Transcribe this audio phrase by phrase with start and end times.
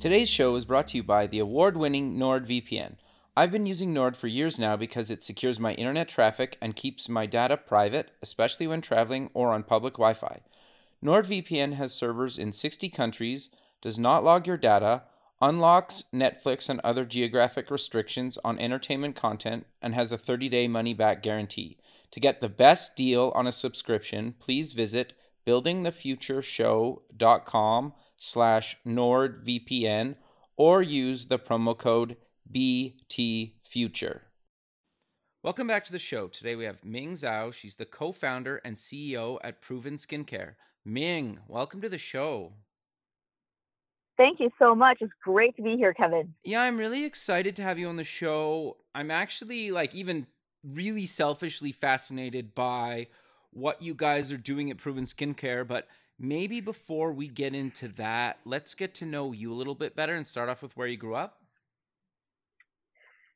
[0.00, 2.94] Today's show is brought to you by the award winning NordVPN.
[3.36, 7.10] I've been using Nord for years now because it secures my internet traffic and keeps
[7.10, 10.40] my data private, especially when traveling or on public Wi Fi.
[11.04, 13.50] NordVPN has servers in 60 countries,
[13.82, 15.02] does not log your data,
[15.42, 20.94] unlocks Netflix and other geographic restrictions on entertainment content, and has a 30 day money
[20.94, 21.76] back guarantee.
[22.12, 25.12] To get the best deal on a subscription, please visit
[25.46, 30.14] buildingthefutureshow.com slash NordVPN
[30.56, 32.16] or use the promo code
[32.52, 34.20] BTFuture.
[35.42, 36.28] Welcome back to the show.
[36.28, 37.52] Today we have Ming Zhao.
[37.52, 40.56] She's the co founder and CEO at Proven Skincare.
[40.84, 42.52] Ming, welcome to the show.
[44.18, 44.98] Thank you so much.
[45.00, 46.34] It's great to be here, Kevin.
[46.44, 48.76] Yeah, I'm really excited to have you on the show.
[48.94, 50.26] I'm actually like even
[50.62, 53.06] really selfishly fascinated by
[53.50, 55.88] what you guys are doing at Proven Skincare, but
[56.20, 60.14] maybe before we get into that, let's get to know you a little bit better
[60.14, 61.38] and start off with where you grew up.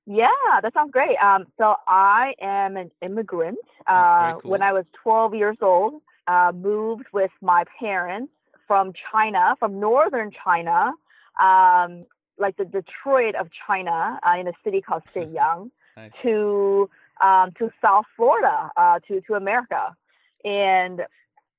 [0.07, 0.29] Yeah,
[0.63, 1.17] that sounds great.
[1.17, 3.59] Um, so I am an immigrant.
[3.87, 4.51] Uh, cool.
[4.51, 8.33] When I was 12 years old, uh, moved with my parents
[8.67, 10.93] from China, from northern China,
[11.41, 12.05] um,
[12.39, 16.11] like the Detroit of China, uh, in a city called Shenyang, Nice.
[16.23, 16.91] to
[17.23, 19.97] um, to South Florida, uh, to to America,
[20.45, 21.03] and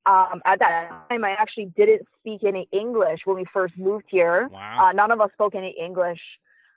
[0.06, 4.50] um, at that time I actually didn't speak any English when we first moved here.
[4.52, 4.88] Wow.
[4.90, 6.20] Uh, none of us spoke any English.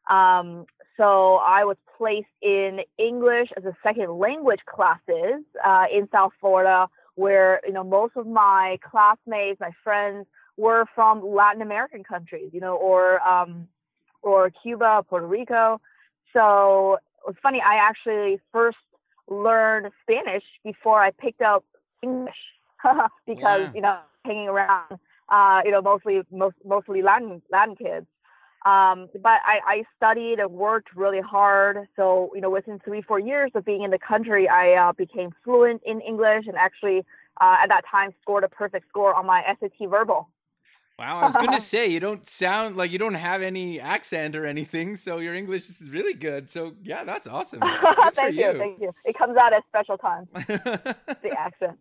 [0.09, 0.66] Um,
[0.97, 6.89] so I was placed in English as a second language classes uh, in South Florida,
[7.15, 12.60] where you know most of my classmates, my friends, were from Latin American countries, you
[12.60, 13.69] know, or um,
[14.22, 15.81] or Cuba, Puerto Rico.
[16.33, 17.60] So it was funny.
[17.65, 18.78] I actually first
[19.28, 21.65] learned Spanish before I picked up
[22.03, 22.34] English
[23.27, 23.72] because Wow.
[23.75, 28.06] you know hanging around, uh, you know, mostly most mostly Latin Latin kids.
[28.66, 31.87] Um, but I, I studied and worked really hard.
[31.94, 35.31] So, you know, within three, four years of being in the country, I uh, became
[35.44, 37.05] fluent in English and actually
[37.41, 40.28] uh, at that time scored a perfect score on my SAT verbal.
[40.98, 44.34] Wow, I was going to say you don't sound like you don't have any accent
[44.34, 46.50] or anything, so your English is really good.
[46.50, 47.60] So yeah, that's awesome.
[48.14, 48.59] Thank you.
[48.59, 48.92] Thank you.
[49.04, 51.78] It comes out at special times, the accent.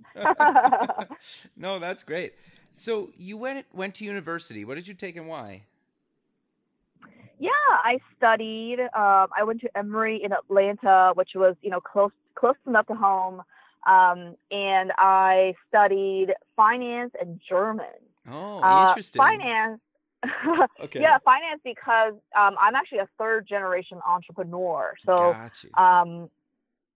[1.56, 2.34] no, that's great.
[2.72, 4.64] So you went went to university.
[4.64, 5.64] What did you take and why?
[7.40, 8.80] Yeah, I studied.
[8.80, 12.94] Um, I went to Emory in Atlanta, which was you know close close enough to
[12.94, 13.42] home,
[13.88, 17.86] um, and I studied finance and German.
[18.28, 19.22] Oh, Uh, interesting.
[19.22, 19.82] finance.
[20.80, 21.02] Okay.
[21.02, 24.96] Yeah, finance because um, I'm actually a third generation entrepreneur.
[25.06, 25.36] So
[25.76, 26.30] um,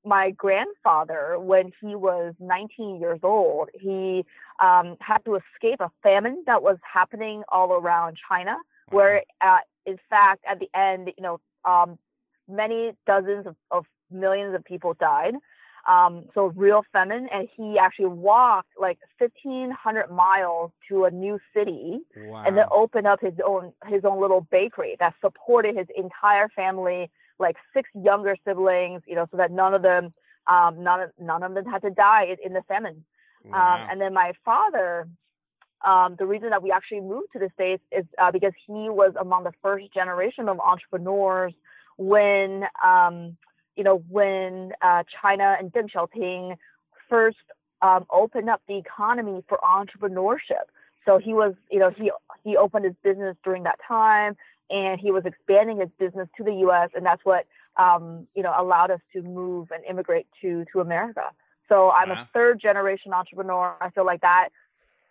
[0.03, 4.25] my grandfather, when he was 19 years old, he
[4.59, 8.57] um, had to escape a famine that was happening all around China,
[8.89, 11.99] where, uh, in fact, at the end, you know, um,
[12.49, 15.35] many dozens of, of millions of people died.
[15.87, 22.01] Um, so real famine, and he actually walked like 1,500 miles to a new city,
[22.15, 22.43] wow.
[22.45, 27.09] and then opened up his own his own little bakery that supported his entire family,
[27.39, 30.11] like six younger siblings, you know, so that none of them,
[30.47, 33.03] um, none of none of them had to die in, in the famine.
[33.43, 33.75] Wow.
[33.75, 35.07] Um, and then my father,
[35.85, 39.13] um, the reason that we actually moved to the states is uh, because he was
[39.19, 41.53] among the first generation of entrepreneurs
[41.97, 43.37] when, um,
[43.75, 46.57] you know, when uh, China and Deng Xiaoping
[47.09, 47.37] first
[47.81, 50.67] um, opened up the economy for entrepreneurship.
[51.05, 52.11] So he was, you know, he
[52.43, 54.37] he opened his business during that time,
[54.69, 56.89] and he was expanding his business to the U.S.
[56.95, 57.47] and that's what
[57.77, 61.23] um, you know allowed us to move and immigrate to to America.
[61.71, 63.77] So I'm a third generation entrepreneur.
[63.79, 64.49] I feel like that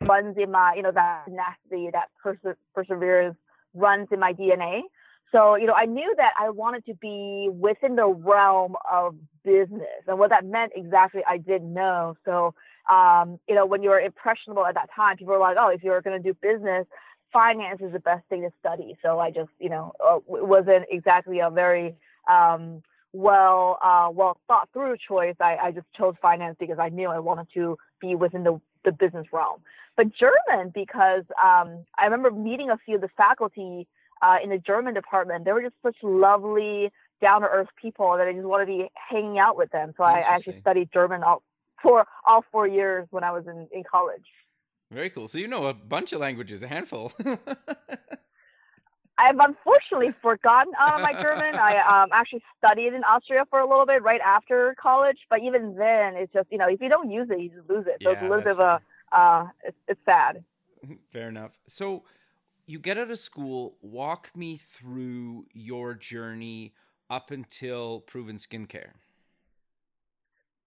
[0.03, 3.37] runs in my, you know, that tenacity, that perse- perseverance
[3.75, 4.83] runs in my DNA.
[5.33, 10.03] So, you know, I knew that I wanted to be within the realm of business
[10.09, 12.17] and what that meant exactly, I didn't know.
[12.25, 12.55] So,
[12.91, 15.85] um, you know, when you were impressionable at that time, people were like, oh, if
[15.85, 16.87] you're going to do business,
[17.33, 18.97] finance is the best thing to study.
[19.03, 21.95] So I just, you know, uh, it wasn't exactly a very
[22.29, 22.83] um,
[23.13, 25.37] well uh, well thought through choice.
[25.41, 28.93] I, I just chose finance because I knew I wanted to be within the, the
[28.93, 29.61] business realm.
[29.97, 33.87] But German because um, I remember meeting a few of the faculty
[34.23, 35.45] uh, in the German department.
[35.45, 36.91] They were just such lovely,
[37.21, 39.93] down to earth people that I just wanted to be hanging out with them.
[39.97, 41.43] So I actually studied German all,
[41.83, 44.25] for all four years when I was in, in college.
[44.91, 45.29] Very cool.
[45.29, 47.13] So you know a bunch of languages, a handful.
[49.19, 51.55] I've unfortunately forgotten uh, my German.
[51.55, 55.77] I um, actually studied in Austria for a little bit right after college, but even
[55.77, 57.99] then, it's just you know if you don't use it, you just lose it.
[58.03, 58.81] So yeah, it's a little bit of a
[59.13, 60.43] uh, it's, it's sad.
[61.13, 61.53] Fair enough.
[61.67, 62.05] So
[62.71, 63.77] you get out of school.
[63.83, 66.73] Walk me through your journey
[67.11, 68.93] up until Proven Skincare.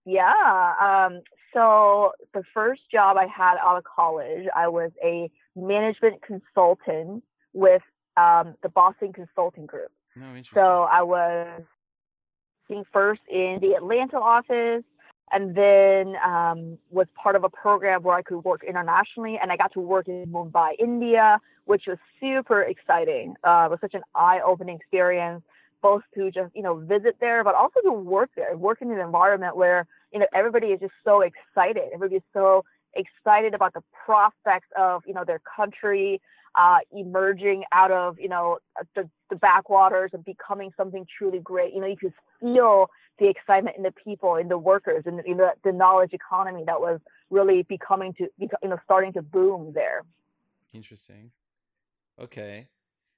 [0.05, 0.73] Yeah.
[0.81, 1.21] Um,
[1.53, 7.23] so the first job I had out of college, I was a management consultant
[7.53, 7.81] with
[8.17, 9.91] um, the Boston Consulting Group.
[10.17, 11.61] Oh, so I was
[12.67, 14.83] being first in the Atlanta office
[15.33, 19.57] and then um, was part of a program where I could work internationally and I
[19.57, 23.35] got to work in Mumbai, India, which was super exciting.
[23.43, 25.43] Uh, it was such an eye-opening experience
[25.81, 28.99] both to just you know visit there but also to work there work in an
[28.99, 32.63] environment where you know everybody is just so excited everybody is so
[32.93, 36.21] excited about the prospects of you know their country
[36.55, 38.59] uh, emerging out of you know
[38.95, 43.77] the, the backwaters and becoming something truly great you know you could feel the excitement
[43.77, 46.99] in the people in the workers and in the, the knowledge economy that was
[47.29, 50.03] really becoming to you know starting to boom there
[50.73, 51.31] interesting
[52.19, 52.67] okay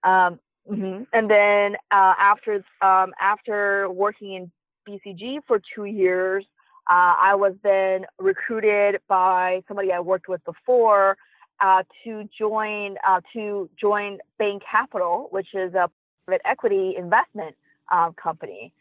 [0.04, 0.40] um,
[0.70, 1.04] Mm-hmm.
[1.14, 4.52] And then uh, after um, after working in
[4.88, 6.44] BCG for two years,
[6.90, 11.18] uh, I was then recruited by somebody I worked with before
[11.60, 15.90] uh, to join uh, to join Bain Capital, which is a
[16.26, 17.56] private equity investment
[17.92, 18.74] um, company.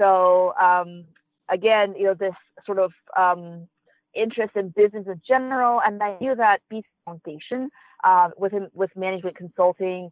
[0.00, 1.04] So um,
[1.50, 3.68] again, you know this sort of um,
[4.14, 7.70] interest in business in general, and I knew that BC Foundation
[8.02, 10.10] uh, with with management consulting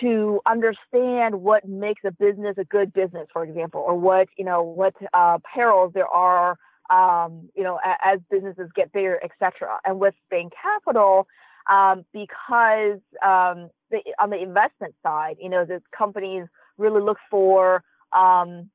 [0.00, 4.62] to understand what makes a business a good business, for example, or what you know
[4.62, 6.58] what uh, perils there are,
[6.90, 9.78] um, you know, as businesses get bigger, etc.
[9.86, 11.26] And with Bain Capital,
[11.70, 16.44] um, because um, the, on the investment side, you know, the companies
[16.76, 17.82] really look for
[18.12, 18.70] um,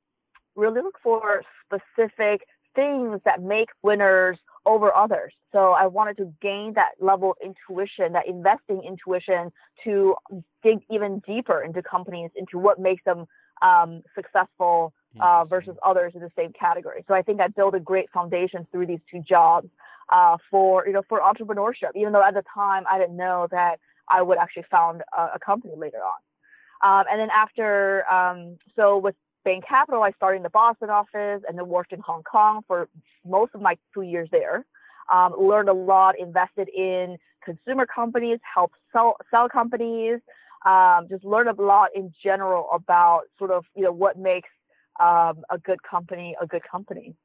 [0.55, 2.41] really look for specific
[2.75, 5.33] things that make winners over others.
[5.51, 9.51] So I wanted to gain that level of intuition, that investing intuition
[9.83, 10.15] to
[10.63, 13.25] dig even deeper into companies, into what makes them
[13.61, 17.03] um, successful uh, versus others in the same category.
[17.07, 19.69] So I think I built a great foundation through these two jobs
[20.11, 23.79] uh, for, you know, for entrepreneurship, even though at the time I didn't know that
[24.09, 26.19] I would actually found a, a company later on.
[26.83, 31.43] Um, and then after, um, so with Bain Capital, I started in the Boston office
[31.47, 32.87] and then worked in Hong Kong for
[33.25, 34.65] most of my two years there.
[35.13, 40.19] Um, learned a lot, invested in consumer companies, helped sell, sell companies,
[40.65, 44.49] um, just learned a lot in general about sort of, you know, what makes
[45.01, 47.15] um, a good company a good company.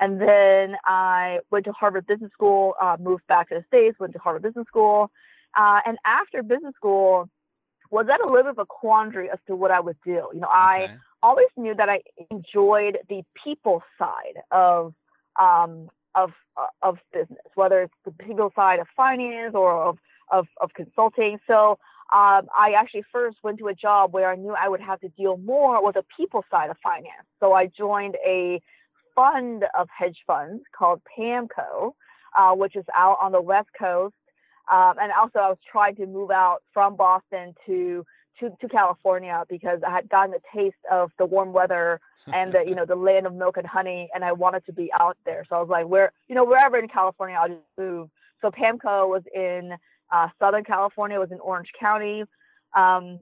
[0.00, 4.12] And then I went to Harvard Business School, uh, moved back to the States, went
[4.14, 5.10] to Harvard Business School.
[5.56, 7.28] Uh, and after business school,
[7.90, 10.28] was at a little bit of a quandary as to what I would do.
[10.32, 10.86] You know, okay.
[10.86, 12.00] I always knew that I
[12.30, 14.94] enjoyed the people side of
[15.40, 19.98] um, of uh, of business, whether it's the people side of finance or of
[20.30, 21.38] of, of consulting.
[21.46, 21.78] So
[22.12, 25.08] um, I actually first went to a job where I knew I would have to
[25.10, 27.26] deal more with the people side of finance.
[27.40, 28.60] So I joined a
[29.14, 31.92] fund of hedge funds called PAAMCO,
[32.36, 34.14] uh, which is out on the West Coast.
[34.70, 38.04] Um, and also, I was trying to move out from Boston to
[38.40, 42.00] to, to California because I had gotten a taste of the warm weather
[42.32, 44.90] and the you know the land of milk and honey, and I wanted to be
[44.98, 45.44] out there.
[45.48, 48.08] So I was like, where you know wherever in California, I'll just move.
[48.40, 49.72] So PAAMCO was in
[50.12, 52.24] uh, Southern California, was in Orange County,
[52.76, 53.18] um,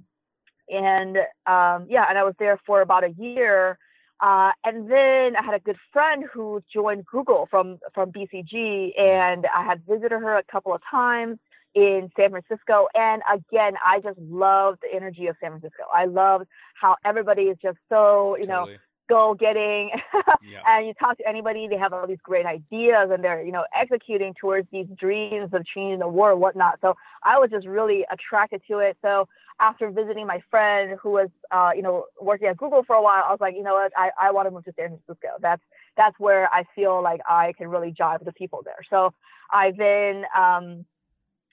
[0.68, 3.78] and um, yeah, and I was there for about a year.
[4.18, 9.46] Uh, and then I had a good friend who joined Google from from BCG, and
[9.54, 11.38] I had visited her a couple of times
[11.76, 12.88] in San Francisco.
[12.94, 15.84] And again, I just love the energy of San Francisco.
[15.94, 16.42] I love
[16.74, 18.72] how everybody is just so, you totally.
[18.72, 18.78] know,
[19.08, 19.90] go getting
[20.42, 20.62] yeah.
[20.66, 23.64] and you talk to anybody, they have all these great ideas and they're, you know,
[23.78, 26.78] executing towards these dreams of changing the world, whatnot.
[26.80, 28.96] So I was just really attracted to it.
[29.02, 29.28] So
[29.60, 33.22] after visiting my friend who was, uh, you know, working at Google for a while,
[33.24, 35.28] I was like, you know what, I, I want to move to San Francisco.
[35.40, 35.62] That's,
[35.96, 38.80] that's where I feel like I can really jive with the people there.
[38.88, 39.12] So
[39.52, 40.86] I then, um,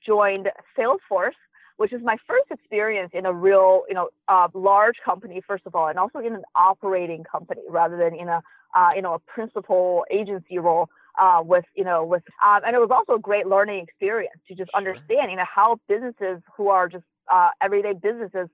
[0.05, 1.31] joined Salesforce
[1.77, 5.75] which is my first experience in a real, you know, uh, large company, first of
[5.75, 8.41] all, and also in an operating company rather than in a,
[8.75, 10.89] uh, you know, a principal agency role.
[11.21, 14.55] Uh, with you know with um, and it was also a great learning experience to
[14.55, 14.79] just sure.
[14.79, 18.49] understand you know how businesses who are just uh, everyday businesses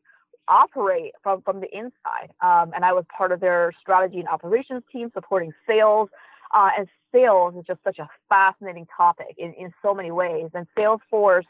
[0.50, 4.84] operate from from the inside um, and I was part of their strategy and operations
[4.92, 6.10] team supporting sales
[6.54, 10.68] uh, and sales is just such a fascinating topic in, in so many ways and
[10.78, 11.46] Salesforce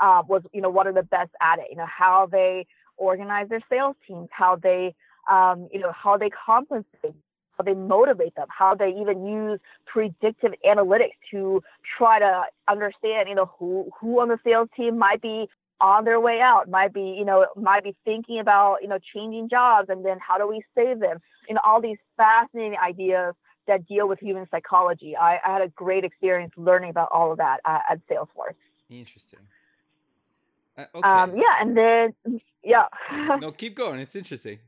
[0.00, 1.66] uh, was you know one of the best at it.
[1.70, 4.94] You know how they organize their sales teams, how they
[5.30, 10.52] um, you know how they compensate, how they motivate them, how they even use predictive
[10.66, 11.62] analytics to
[11.96, 15.48] try to understand you know who who on the sales team might be
[15.80, 19.48] on their way out might be you know might be thinking about you know changing
[19.48, 21.18] jobs and then how do we save them
[21.50, 23.34] know all these fascinating ideas
[23.66, 27.38] that deal with human psychology i, I had a great experience learning about all of
[27.38, 28.54] that uh, at salesforce
[28.90, 29.40] interesting
[30.76, 31.08] uh, okay.
[31.08, 32.86] Um, yeah, and then yeah.
[33.40, 34.00] no, keep going.
[34.00, 34.58] It's interesting.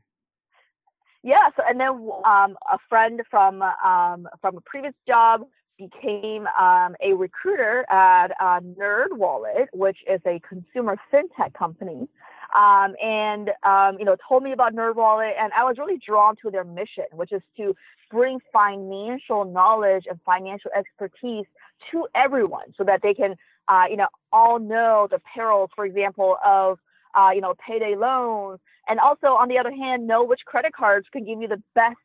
[1.23, 1.49] Yeah.
[1.55, 5.45] So and then um, a friend from um, from a previous job
[5.77, 12.07] became um, a recruiter at uh, NerdWallet, which is a consumer fintech company.
[12.55, 16.51] Um, and um, you know told me about NerdWallet, and I was really drawn to
[16.51, 17.75] their mission, which is to
[18.09, 21.45] bring financial knowledge and financial expertise
[21.91, 23.35] to everyone, so that they can
[23.67, 26.79] uh, you know all know the perils, for example, of
[27.15, 31.07] uh, you know payday loans, and also on the other hand, know which credit cards
[31.11, 31.97] can give you the best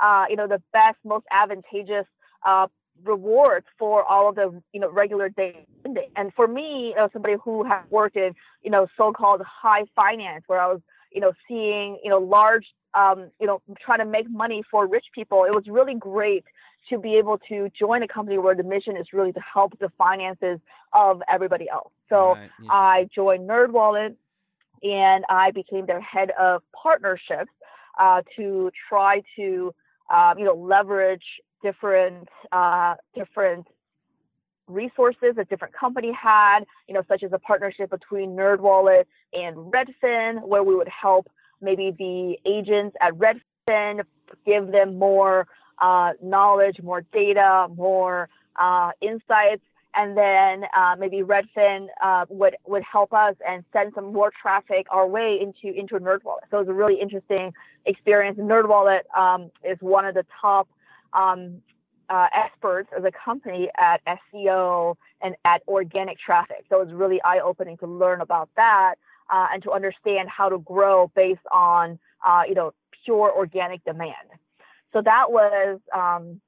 [0.00, 2.06] uh, you know the best, most advantageous
[2.46, 2.66] uh,
[3.04, 5.66] rewards for all of the you know regular day
[6.16, 10.60] and for me as somebody who has worked in you know so-called high finance where
[10.60, 10.80] i was
[11.12, 15.06] you know seeing you know large um, you know trying to make money for rich
[15.14, 16.44] people it was really great
[16.88, 19.90] to be able to join a company where the mission is really to help the
[19.96, 20.58] finances
[20.92, 22.50] of everybody else so right.
[22.68, 24.14] i joined nerdwallet
[24.82, 27.50] and i became their head of partnerships
[27.98, 29.74] uh, to try to
[30.12, 31.24] um, you know leverage
[31.62, 33.66] different uh, different
[34.70, 40.46] resources a different company had, you know, such as a partnership between NerdWallet and Redfin,
[40.46, 41.28] where we would help
[41.60, 44.02] maybe the agents at Redfin
[44.46, 45.46] give them more
[45.78, 49.62] uh, knowledge, more data, more uh, insights,
[49.94, 54.86] and then uh, maybe Redfin uh, would would help us and send some more traffic
[54.90, 56.46] our way into into NerdWallet.
[56.50, 57.52] So it was a really interesting
[57.86, 58.38] experience.
[58.38, 60.68] NerdWallet um, is one of the top
[61.12, 61.62] um,
[62.08, 64.00] uh, experts as a company at
[64.34, 66.64] SEO and at organic traffic.
[66.68, 68.96] So it was really eye opening to learn about that
[69.32, 72.72] uh, and to understand how to grow based on uh, you know
[73.04, 74.14] pure organic demand.
[74.92, 76.40] So that was um,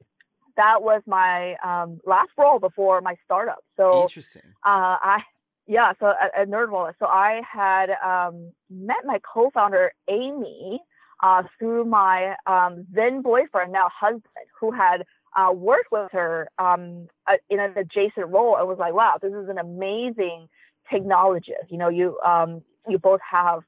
[0.57, 3.65] that was my um, last role before my startup.
[3.77, 4.43] So interesting.
[4.65, 5.19] Uh, I
[5.67, 5.93] yeah.
[6.01, 10.81] So at, at NerdWallet, so I had um, met my co-founder Amy
[11.23, 14.23] uh, through my um, then boyfriend, now husband,
[14.59, 15.05] who had
[15.37, 17.09] uh, worked with her um,
[17.49, 18.57] in an adjacent role.
[18.57, 20.49] I was like, wow, this is an amazing
[20.93, 21.71] technologist.
[21.71, 23.61] You know, you um, you both have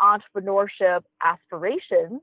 [0.00, 2.20] entrepreneurship aspirations.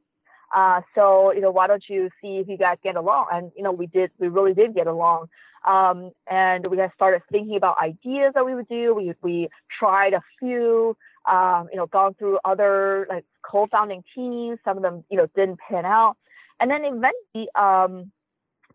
[0.56, 3.28] Uh, so you know, why don't you see if you guys get along?
[3.32, 4.12] And you know, we did.
[4.20, 5.28] We really did get along.
[5.68, 8.96] Um, and we got started thinking about ideas that we would do.
[8.96, 10.96] We we tried a few
[11.28, 14.60] um, you know, gone through other like co-founding teams.
[14.64, 16.16] Some of them, you know, didn't pan out.
[16.60, 18.12] And then eventually, um,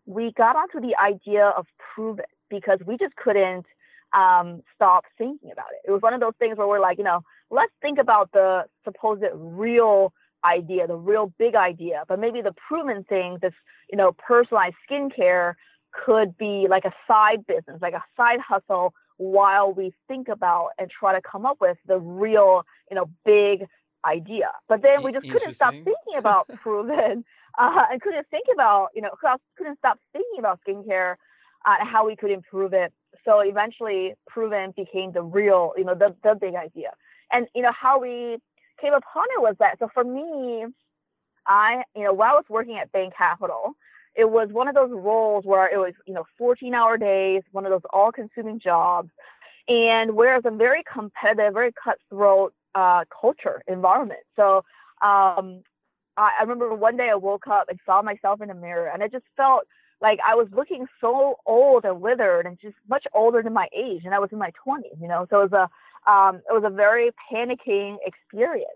[0.05, 3.65] we got onto the idea of Proven because we just couldn't
[4.13, 5.87] um, stop thinking about it.
[5.87, 8.65] It was one of those things where we're like, you know, let's think about the
[8.83, 10.13] supposed real
[10.45, 13.53] idea, the real big idea, but maybe the proven thing, this,
[13.89, 15.53] you know, personalized skincare
[15.93, 20.89] could be like a side business, like a side hustle while we think about and
[20.89, 23.65] try to come up with the real, you know, big
[24.05, 24.49] idea.
[24.67, 27.23] But then we just couldn't stop thinking about proven
[27.57, 29.11] uh, and couldn't think about, you know,
[29.57, 31.15] couldn't stop thinking about skincare
[31.65, 32.91] uh, and how we could improve it.
[33.25, 36.91] So eventually proven became the real, you know, the, the big idea.
[37.31, 38.37] And, you know, how we
[38.81, 40.65] came upon it was that, so for me,
[41.47, 43.73] I, you know, while I was working at Bain Capital,
[44.15, 47.65] it was one of those roles where it was, you know, 14 hour days, one
[47.65, 49.09] of those all consuming jobs.
[49.67, 54.19] And whereas a very competitive, very cutthroat uh, culture environment.
[54.35, 54.57] So
[55.01, 55.63] um,
[56.17, 59.01] I, I remember one day I woke up and saw myself in a mirror and
[59.01, 59.63] I just felt
[60.01, 64.01] like I was looking so old and withered and just much older than my age.
[64.03, 65.69] And I was in my 20s, you know, so it was
[66.07, 68.69] a, um, it was a very panicking experience.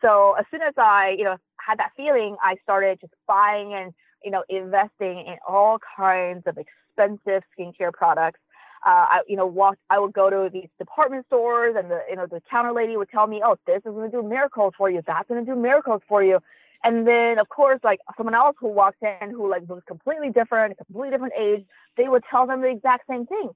[0.00, 3.92] So as soon as I, you know, had that feeling, I started just buying and
[4.24, 8.40] you know, investing in all kinds of expensive skincare products.
[8.86, 12.16] uh, I, you know, walk, I would go to these department stores and the, you
[12.16, 14.90] know, the counter lady would tell me, oh, this is going to do miracles for
[14.90, 15.02] you.
[15.06, 16.40] That's going to do miracles for you.
[16.82, 20.78] And then, of course, like someone else who walks in who like was completely different,
[20.78, 21.64] completely different age,
[21.98, 23.50] they would tell them the exact same thing.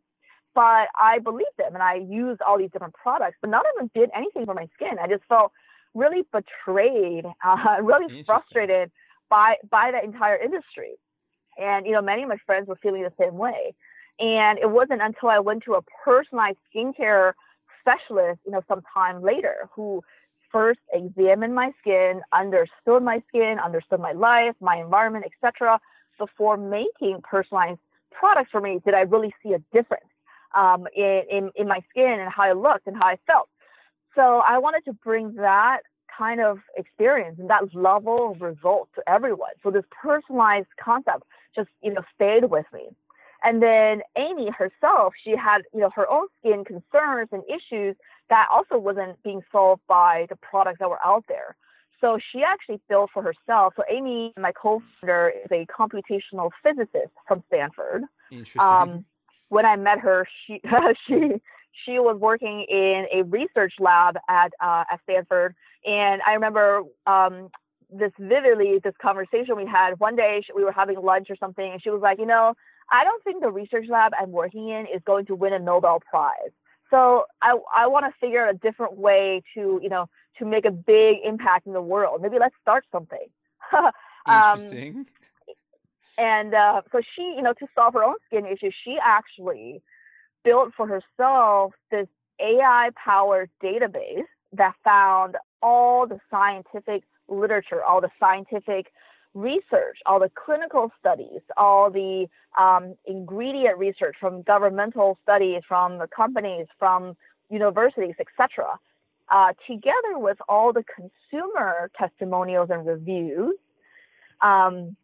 [0.54, 3.90] But I believed them and I used all these different products, but none of them
[3.94, 4.98] did anything for my skin.
[5.02, 5.52] I just felt
[5.94, 8.90] really betrayed, uh, really frustrated
[9.28, 10.92] by by that entire industry.
[11.58, 13.74] And you know, many of my friends were feeling the same way.
[14.18, 17.32] And it wasn't until I went to a personalized skincare
[17.80, 20.02] specialist, you know, some time later, who
[20.52, 25.80] first examined my skin, understood my skin, understood my life, my environment, etc.,
[26.18, 27.80] before making personalized
[28.12, 30.06] products for me, did I really see a difference
[30.54, 33.48] um, in, in, in my skin and how I looked and how I felt.
[34.14, 35.80] So I wanted to bring that
[36.16, 39.50] kind of experience and that level of result to everyone.
[39.62, 42.88] So this personalized concept just, you know, stayed with me.
[43.42, 47.94] And then Amy herself, she had, you know, her own skin concerns and issues
[48.30, 51.56] that also wasn't being solved by the products that were out there.
[52.00, 53.74] So she actually built for herself.
[53.76, 58.04] So Amy, my co-founder, is a computational physicist from Stanford.
[58.30, 58.60] Interesting.
[58.60, 59.04] Um,
[59.48, 60.60] when I met her, she
[61.06, 61.40] she
[61.84, 67.50] she was working in a research lab at uh, at Stanford, and I remember um,
[67.90, 68.80] this vividly.
[68.82, 72.00] This conversation we had one day, we were having lunch or something, and she was
[72.02, 72.54] like, you know,
[72.90, 76.00] I don't think the research lab I'm working in is going to win a Nobel
[76.00, 76.52] Prize.
[76.90, 80.06] So I I want to figure out a different way to you know
[80.38, 82.22] to make a big impact in the world.
[82.22, 83.26] Maybe let's start something.
[83.72, 83.92] um,
[84.28, 85.06] Interesting.
[86.16, 89.82] And uh, so she, you know, to solve her own skin issue, she actually
[90.44, 92.06] built for herself this
[92.40, 94.24] AI powered database
[94.56, 98.92] that found all the scientific literature, all the scientific
[99.34, 102.26] research, all the clinical studies, all the
[102.58, 107.16] um, ingredient research from governmental studies, from the companies, from
[107.50, 108.66] universities, etc.,
[109.30, 113.56] uh, together with all the consumer testimonials and reviews,
[114.42, 114.96] um,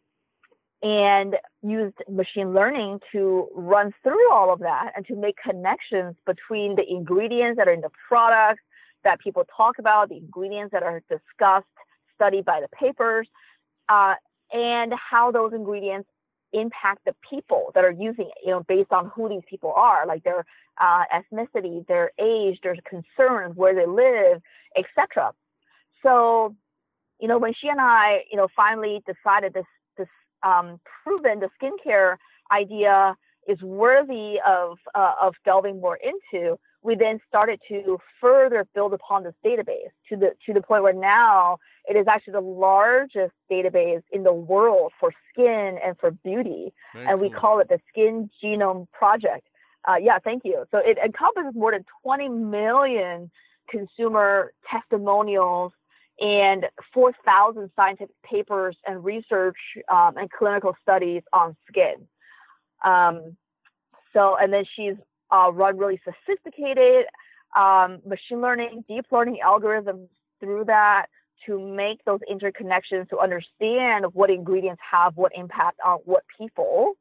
[0.83, 6.75] and used machine learning to run through all of that and to make connections between
[6.75, 8.61] the ingredients that are in the products
[9.03, 11.65] that people talk about, the ingredients that are discussed,
[12.15, 13.27] studied by the papers,
[13.89, 14.15] uh,
[14.51, 16.09] and how those ingredients
[16.53, 20.05] impact the people that are using it, you know, based on who these people are,
[20.05, 20.45] like their
[20.79, 24.41] uh, ethnicity, their age, their concerns, where they live,
[24.77, 25.31] etc.
[26.03, 26.55] So,
[27.19, 29.65] you know, when she and I, you know, finally decided this
[29.97, 30.07] this
[30.43, 32.17] um, proven the skincare
[32.51, 33.15] idea
[33.47, 39.23] is worthy of uh, of delving more into, we then started to further build upon
[39.23, 44.03] this database to the to the point where now it is actually the largest database
[44.11, 47.29] in the world for skin and for beauty, Very and cool.
[47.29, 49.47] we call it the Skin Genome Project.
[49.87, 50.65] Uh, yeah, thank you.
[50.71, 53.31] So it encompasses more than 20 million
[53.69, 55.71] consumer testimonials
[56.19, 59.57] and 4,000 scientific papers and research
[59.91, 62.07] um, and clinical studies on skin.
[62.85, 63.37] Um,
[64.13, 64.95] so, and then she's
[65.31, 67.05] uh, run really sophisticated
[67.57, 70.07] um, machine learning, deep learning algorithms
[70.39, 71.07] through that
[71.45, 76.93] to make those interconnections to understand what ingredients have what impact on what people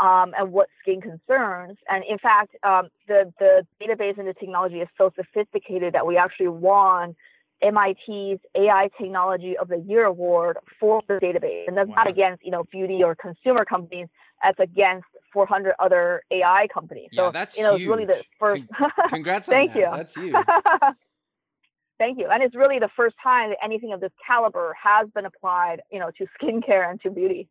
[0.00, 1.78] um, and what skin concerns.
[1.88, 6.16] And in fact, um, the, the database and the technology is so sophisticated that we
[6.16, 7.14] actually won
[7.62, 11.66] MIT's AI Technology of the Year award for the database.
[11.66, 11.96] And that's wow.
[11.96, 14.08] not against, you know, beauty or consumer companies,
[14.42, 17.08] that's against 400 other AI companies.
[17.12, 17.82] Yeah, so, that's you know, huge.
[17.82, 18.62] it's really the first.
[19.08, 19.78] Congrats Thank that.
[19.78, 19.88] you.
[19.92, 20.34] That's huge.
[21.98, 22.28] Thank you.
[22.30, 25.98] And it's really the first time that anything of this caliber has been applied, you
[25.98, 27.48] know, to skincare and to beauty.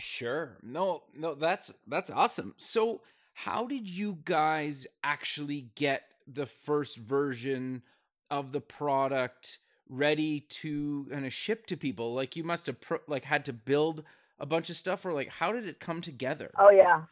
[0.00, 0.58] Sure.
[0.62, 2.54] No, no, that's that's awesome.
[2.56, 7.82] So, how did you guys actually get the first version
[8.30, 9.58] of the product
[9.88, 12.14] ready to kind of ship to people?
[12.14, 14.04] Like you must have like had to build
[14.38, 16.50] a bunch of stuff, or like how did it come together?
[16.58, 17.02] Oh yeah,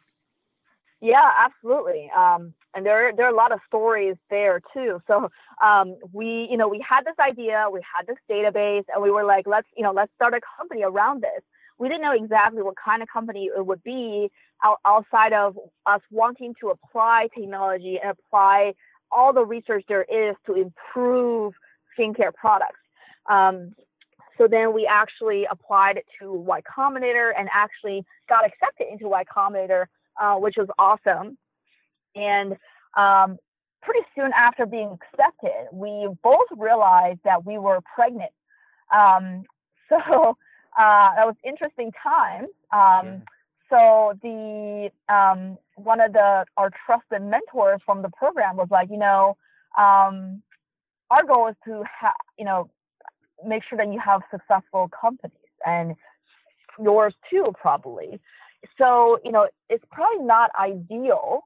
[1.01, 2.09] yeah, absolutely.
[2.15, 5.01] Um, and there there are a lot of stories there too.
[5.07, 5.29] So
[5.63, 9.25] um, we you know we had this idea, we had this database, and we were
[9.25, 11.43] like, let's you know let's start a company around this.
[11.77, 14.31] We didn't know exactly what kind of company it would be
[14.85, 18.73] outside of us wanting to apply technology and apply
[19.15, 21.53] all the research there is to improve
[21.97, 22.79] skincare products.
[23.29, 23.73] Um,
[24.37, 29.85] so then we actually applied to Y Combinator and actually got accepted into Y Combinator,
[30.21, 31.37] uh, which was awesome.
[32.15, 32.57] And
[32.97, 33.37] um,
[33.81, 38.31] pretty soon after being accepted, we both realized that we were pregnant.
[38.93, 39.43] Um,
[39.89, 40.37] so
[40.77, 42.49] uh, that was interesting times.
[42.73, 43.23] Um,
[43.69, 43.79] sure.
[43.79, 48.97] so the um, one of the our trusted mentors from the program was like, you
[48.97, 49.37] know,
[49.77, 50.41] um,
[51.09, 52.69] our goal is to have, you know,
[53.45, 55.35] make sure that you have successful companies
[55.65, 55.95] and
[56.81, 58.19] yours too, probably.
[58.77, 61.41] So, you know, it's probably not ideal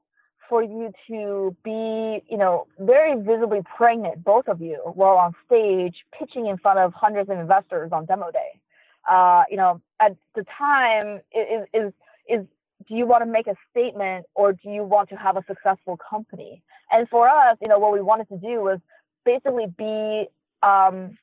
[0.48, 5.96] for you to be, you know, very visibly pregnant, both of you, while on stage
[6.18, 8.60] pitching in front of hundreds of investors on demo day.
[9.08, 11.92] Uh, you know, at the time, is is
[12.28, 12.44] is
[12.88, 15.98] do you want to make a statement or do you want to have a successful
[15.98, 16.62] company?
[16.90, 18.78] And for us, you know, what we wanted to do was
[19.24, 20.26] basically be
[20.62, 21.16] um,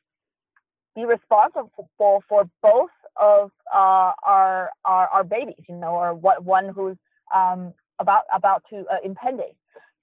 [0.96, 6.44] be responsible for, for both of uh, our, our our babies, you know, or what
[6.44, 6.98] one who's
[7.36, 9.54] um, about about to uh, impending.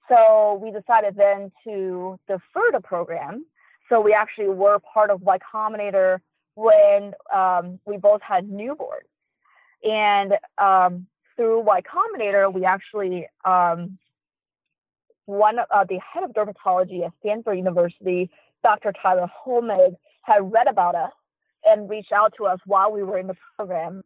[0.09, 3.47] So we decided then to defer the program.
[3.89, 6.21] So we actually were part of Y Combinator
[6.55, 9.11] when um, we both had newborns,
[9.83, 13.99] and um, through Y Combinator, we actually um,
[15.27, 18.31] one uh, the head of dermatology at Stanford University,
[18.63, 18.93] Dr.
[19.01, 21.13] Tyler Hollmig, had read about us
[21.65, 24.03] and reached out to us while we were in the program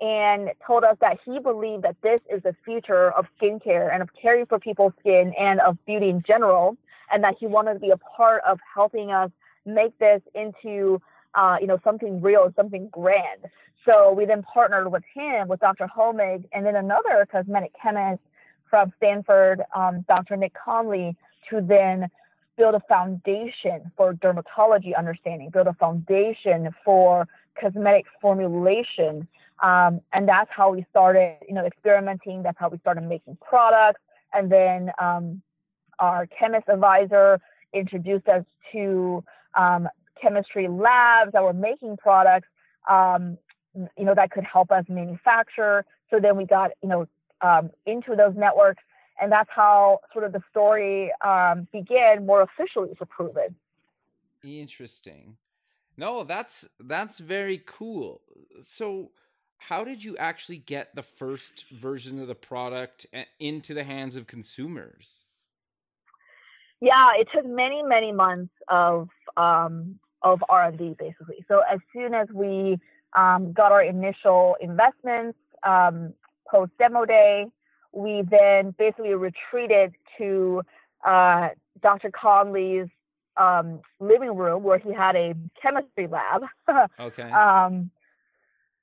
[0.00, 4.10] and told us that he believed that this is the future of skincare and of
[4.20, 6.76] caring for people's skin and of beauty in general,
[7.10, 9.30] and that he wanted to be a part of helping us
[9.64, 11.00] make this into
[11.36, 13.46] uh, you know something real, something grand.
[13.88, 15.86] So we then partnered with him, with Dr.
[15.86, 18.22] Hollmig, and then another cosmetic chemist
[18.68, 20.36] from Stanford, um, Dr.
[20.36, 21.16] Nick Conley,
[21.50, 22.08] to then
[22.56, 27.28] build a foundation for dermatology understanding, build a foundation for
[27.60, 29.28] cosmetic formulation.
[29.62, 32.42] Um, and that's how we started, you know, experimenting.
[32.42, 34.00] That's how we started making products.
[34.32, 35.42] And then um,
[35.98, 37.40] our chemist advisor
[37.72, 39.22] introduced us to
[39.54, 39.88] um,
[40.20, 42.48] chemistry labs that were making products,
[42.88, 43.38] um,
[43.74, 45.84] you know, that could help us manufacture.
[46.10, 47.06] So then we got, you know,
[47.42, 48.82] um, into those networks
[49.20, 53.54] and that's how sort of the story um, began more officially for Proven.
[54.44, 55.36] Interesting.
[55.96, 58.20] No, that's that's very cool.
[58.60, 59.10] So,
[59.56, 63.06] how did you actually get the first version of the product
[63.40, 65.24] into the hands of consumers?
[66.80, 71.44] Yeah, it took many many months of um, of R and D basically.
[71.48, 72.78] So as soon as we
[73.16, 76.14] um, got our initial investments um,
[76.50, 77.46] post demo day,
[77.92, 80.62] we then basically retreated to
[81.06, 81.48] uh,
[81.82, 82.10] Dr.
[82.10, 82.88] Conley's
[83.36, 86.42] um, living room where he had a chemistry lab.
[87.00, 87.30] okay.
[87.30, 87.90] Um,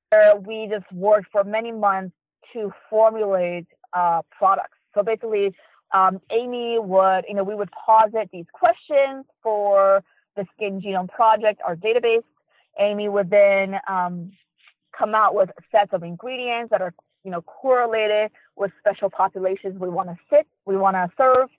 [0.10, 2.16] where we just worked for many months
[2.54, 4.78] to formulate uh, products.
[4.94, 5.56] So basically,
[5.94, 10.04] um, Amy would, you know, we would posit these questions for
[10.36, 12.24] the Skin Genome Project, our database.
[12.80, 14.32] Amy would then um,
[14.98, 16.94] come out with sets of ingredients that are
[17.24, 21.50] you know, correlated with special populations we want to sit, we want to serve,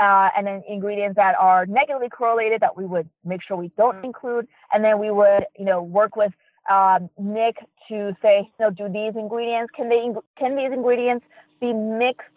[0.00, 4.04] uh, and then ingredients that are negatively correlated that we would make sure we don't
[4.04, 6.32] include, and then we would, you know, work with
[6.70, 7.56] um, Nick
[7.88, 11.24] to say, you know, do these ingredients can they can these ingredients
[11.60, 12.28] be mixed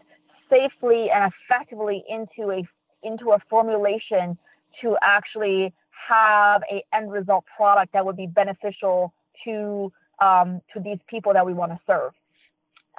[0.50, 2.64] safely and effectively into a
[3.04, 4.38] into a formulation
[4.82, 5.74] to actually
[6.08, 9.14] have a end result product that would be beneficial
[9.46, 12.12] to um, to these people that we want to serve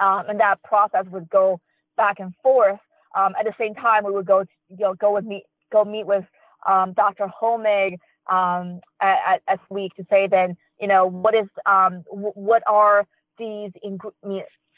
[0.01, 1.61] um, and that process would go
[1.97, 2.79] back and forth.
[3.17, 5.85] Um, at the same time, we would go, to, you know, go with meet, go
[5.85, 6.25] meet with
[6.67, 7.31] Dr.
[7.41, 7.99] Hollmig
[8.31, 13.07] um, at, at week to say then, you know, what is, um, w- what are
[13.39, 14.01] these, ing-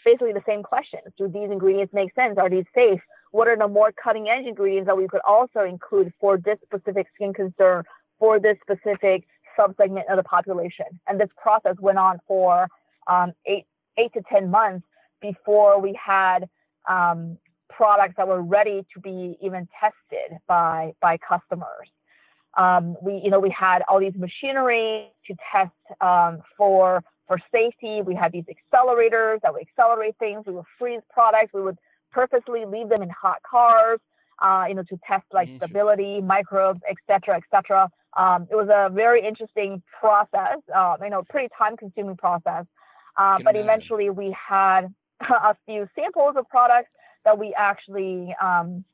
[0.04, 1.04] basically the same questions.
[1.16, 2.36] Do these ingredients make sense?
[2.38, 3.00] Are these safe?
[3.30, 7.06] What are the more cutting edge ingredients that we could also include for this specific
[7.14, 7.84] skin concern,
[8.18, 9.24] for this specific
[9.58, 10.86] subsegment of the population?
[11.06, 12.68] And this process went on for
[13.06, 13.66] um, eight,
[13.98, 14.86] eight to 10 months
[15.20, 16.48] before we had
[16.88, 21.88] um, products that were ready to be even tested by by customers.
[22.56, 28.02] Um, we you know we had all these machinery to test um, for for safety.
[28.02, 30.44] We had these accelerators that would accelerate things.
[30.46, 31.52] We would freeze products.
[31.52, 31.78] We would
[32.12, 33.98] purposely leave them in hot cars,
[34.42, 37.88] uh, you know, to test like stability, microbes, et etc., etc.
[38.16, 42.64] Um, it was a very interesting process, uh, you know, pretty time-consuming process.
[43.16, 43.62] Uh, but imagine.
[43.62, 46.90] eventually, we had a few samples of products
[47.24, 48.84] that we actually um,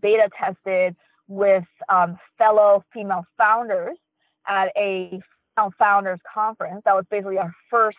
[0.00, 0.96] beta tested
[1.28, 3.96] with um, fellow female founders
[4.48, 5.20] at a
[5.78, 6.82] founders conference.
[6.84, 7.98] That was basically our first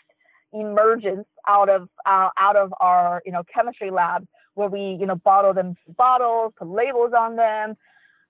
[0.54, 4.26] emergence out of uh, out of our you know chemistry lab
[4.58, 7.78] where we you know bottled them bottles, put labels on them,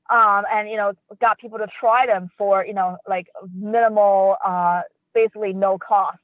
[0.10, 4.82] um, and you know got people to try them for you know like minimal, uh,
[5.14, 6.20] basically no cost.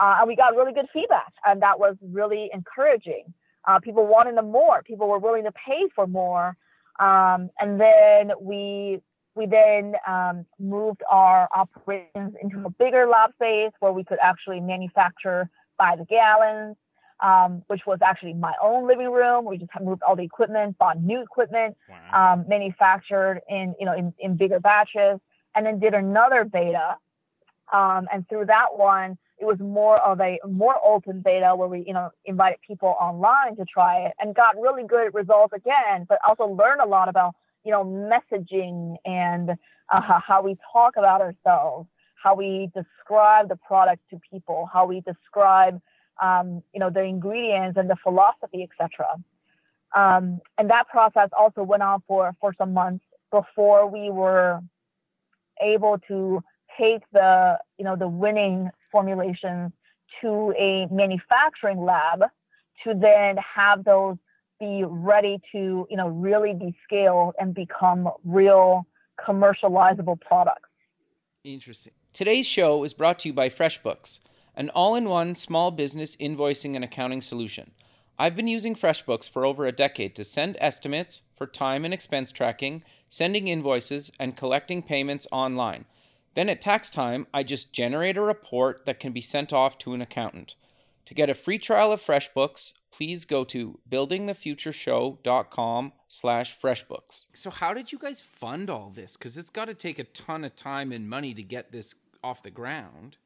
[0.00, 3.24] Uh, and we got really good feedback, and that was really encouraging.
[3.68, 4.82] Uh, people wanted them more.
[4.82, 6.56] People were willing to pay for more.
[6.98, 9.00] Um, and then we
[9.34, 14.60] we then um, moved our operations into a bigger lab space where we could actually
[14.60, 16.76] manufacture by the gallons,
[17.22, 19.44] um, which was actually my own living room.
[19.44, 22.34] We just moved all the equipment, bought new equipment, wow.
[22.34, 25.20] um, manufactured in you know in, in bigger batches,
[25.54, 26.96] and then did another beta.
[27.72, 31.84] Um, and through that one, it was more of a more open beta where we,
[31.86, 36.18] you know, invited people online to try it and got really good results again, but
[36.26, 39.50] also learned a lot about, you know, messaging and
[39.90, 41.88] uh, how we talk about ourselves,
[42.22, 45.80] how we describe the product to people, how we describe,
[46.20, 49.06] um, you know, the ingredients and the philosophy, etc.
[49.94, 54.60] Um, and that process also went on for for some months before we were
[55.60, 56.42] able to
[56.78, 59.72] take the you know the winning formulations
[60.20, 62.20] to a manufacturing lab
[62.84, 64.16] to then have those
[64.60, 68.86] be ready to you know really be scaled and become real
[69.26, 70.68] commercializable products.
[71.44, 71.92] Interesting.
[72.12, 74.20] Today's show is brought to you by freshbooks
[74.54, 77.72] an all-in-one small business invoicing and accounting solution
[78.18, 82.32] i've been using freshbooks for over a decade to send estimates for time and expense
[82.32, 85.84] tracking sending invoices and collecting payments online
[86.34, 89.92] then at tax time, I just generate a report that can be sent off to
[89.92, 90.56] an accountant.
[91.06, 97.26] To get a free trial of FreshBooks, please go to buildingthefutureshow.com slash freshbooks.
[97.34, 99.16] So how did you guys fund all this?
[99.16, 102.42] Because it's got to take a ton of time and money to get this off
[102.42, 103.16] the ground.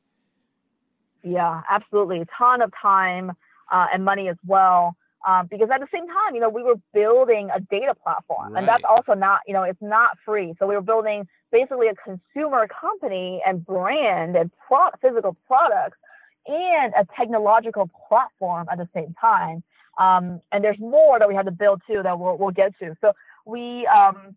[1.27, 2.21] Yeah, absolutely.
[2.21, 3.33] A ton of time
[3.73, 4.97] uh, and money as well.
[5.27, 8.61] Um, because at the same time, you know, we were building a data platform, right.
[8.61, 10.55] and that's also not, you know, it's not free.
[10.59, 15.99] So we were building basically a consumer company and brand and pro- physical products
[16.47, 19.65] and a technological platform at the same time.
[19.99, 22.97] Um, and there's more that we had to build too that we'll, we'll get to.
[23.01, 23.13] So
[23.45, 24.37] we um,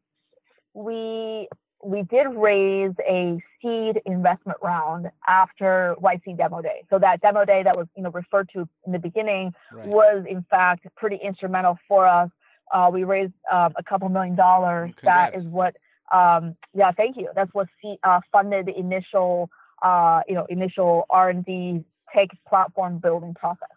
[0.73, 1.49] we
[1.83, 6.83] we did raise a seed investment round after YC demo day.
[6.89, 9.87] So that demo day that was you know referred to in the beginning right.
[9.87, 12.29] was in fact pretty instrumental for us.
[12.73, 14.91] Uh, we raised uh, a couple million dollars.
[15.03, 15.75] That is what
[16.11, 17.29] um, yeah, thank you.
[17.35, 19.49] That's what C, uh, funded the initial,
[19.81, 23.69] uh, you know, initial R&D tech platform building process.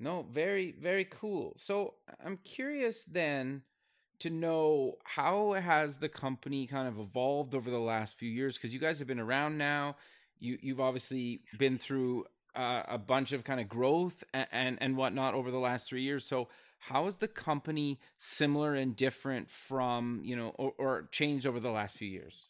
[0.00, 1.52] No, very, very cool.
[1.56, 3.62] So I'm curious then
[4.20, 8.72] to know how has the company kind of evolved over the last few years because
[8.72, 9.96] you guys have been around now.
[10.38, 14.96] You you've obviously been through uh, a bunch of kind of growth and, and and
[14.96, 16.24] whatnot over the last three years.
[16.24, 16.48] So
[16.78, 21.70] how is the company similar and different from you know or, or changed over the
[21.70, 22.48] last few years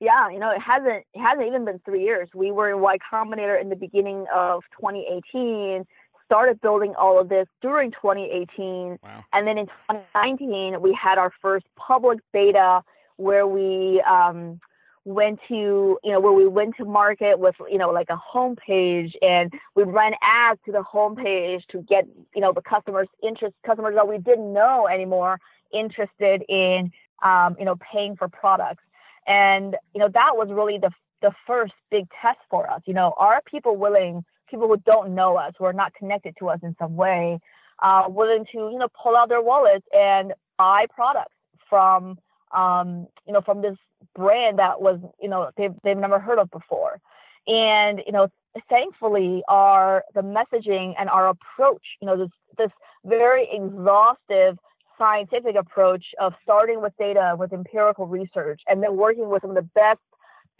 [0.00, 2.28] yeah, you know, it hasn't it hasn't even been three years.
[2.32, 5.84] We were in Y Combinator in the beginning of 2018,
[6.28, 9.24] started building all of this during 2018, wow.
[9.32, 12.82] and then in 2019 we had our first public beta
[13.16, 14.60] where we um,
[15.04, 19.12] went to you know where we went to market with you know like a homepage
[19.22, 23.94] and we ran ads to the homepage to get you know the customers interest customers
[23.94, 25.40] that we didn't know anymore
[25.72, 28.84] interested in um, you know paying for products.
[29.26, 30.90] And you know that was really the
[31.22, 32.82] the first big test for us.
[32.84, 36.48] You know are people willing people who don't know us who are not connected to
[36.48, 37.38] us in some way
[37.82, 41.34] uh, willing to you know pull out their wallets and buy products
[41.68, 42.18] from
[42.54, 43.76] um, you know from this
[44.14, 47.00] brand that was, you know, they've, they've never heard of before.
[47.46, 48.28] And, you know,
[48.68, 52.70] thankfully our, the messaging and our approach, you know, this, this
[53.04, 54.58] very exhaustive
[54.98, 59.56] scientific approach of starting with data, with empirical research, and then working with some of
[59.56, 60.00] the best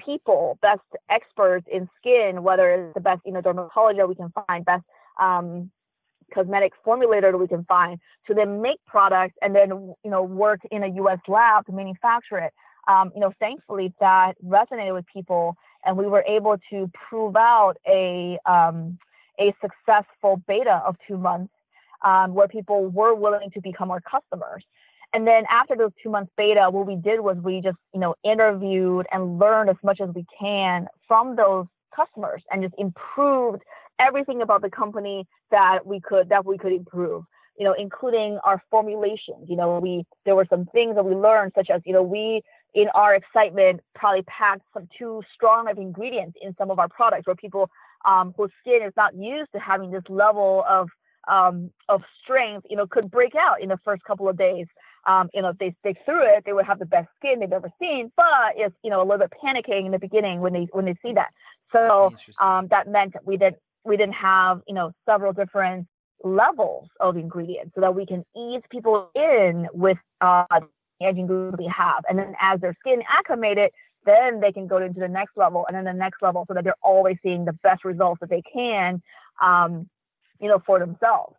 [0.04, 0.80] people, best
[1.10, 4.84] experts in skin, whether it's the best, you know, dermatologist we can find, best
[5.20, 5.70] um,
[6.32, 9.70] cosmetic formulator we can find, to then make products and then,
[10.04, 11.18] you know, work in a U.S.
[11.28, 12.52] lab to manufacture it
[12.88, 17.74] um, you know, thankfully that resonated with people, and we were able to prove out
[17.86, 18.98] a um,
[19.38, 21.52] a successful beta of two months,
[22.04, 24.64] um, where people were willing to become our customers.
[25.18, 28.14] And then after those two months beta, what we did was we just you know
[28.22, 33.64] interviewed and learned as much as we can from those customers, and just improved
[33.98, 37.24] everything about the company that we could that we could improve
[37.58, 39.48] you know, including our formulations.
[39.48, 42.42] You know, we there were some things that we learned, such as you know, we
[42.74, 47.26] in our excitement probably packed some too strong of ingredients in some of our products
[47.26, 47.68] where people
[48.06, 50.88] um, whose skin is not used to having this level of
[51.28, 54.66] um, of strength, you know, could break out in the first couple of days.
[55.08, 57.52] um, you know, if they stick through it, they would have the best skin they've
[57.52, 58.12] ever seen.
[58.16, 60.96] But it's, you know, a little bit panicking in the beginning when they when they
[61.02, 61.30] see that.
[61.72, 65.86] So um, that meant we didn't we didn't have, you know, several different
[66.24, 70.44] levels of ingredients so that we can ease people in with uh,
[71.00, 72.04] the ingredients we have.
[72.08, 73.70] And then as their skin acclimated,
[74.04, 76.64] then they can go into the next level and then the next level so that
[76.64, 79.00] they're always seeing the best results that they can,
[79.42, 79.88] um,
[80.40, 81.36] you know, for themselves.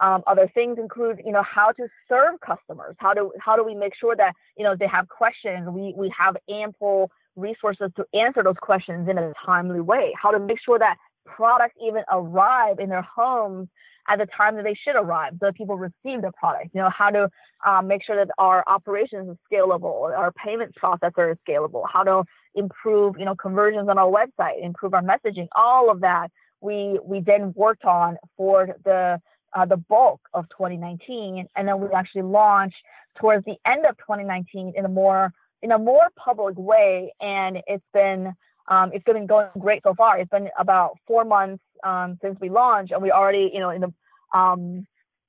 [0.00, 2.96] Um, other things include, you know, how to serve customers.
[2.98, 5.68] How do how do we make sure that you know they have questions?
[5.68, 10.12] We we have ample resources to answer those questions in a timely way.
[10.20, 13.68] How to make sure that products even arrive in their homes
[14.08, 16.70] at the time that they should arrive so that people receive the product.
[16.74, 17.30] You know, how to
[17.66, 22.24] um, make sure that our operations is scalable, our payment processor is scalable, how to
[22.54, 26.28] improve, you know, conversions on our website, improve our messaging, all of that
[26.62, 29.20] we we then worked on for the
[29.54, 32.76] uh, the bulk of 2019, and then we actually launched
[33.20, 37.84] towards the end of 2019 in a more in a more public way, and it's
[37.92, 38.32] been
[38.68, 40.18] um, it's been going great so far.
[40.18, 43.80] It's been about four months um, since we launched, and we already, you know, in
[43.82, 44.86] the um,